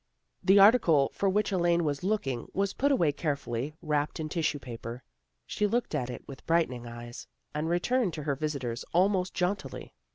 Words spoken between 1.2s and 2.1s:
which Elaine was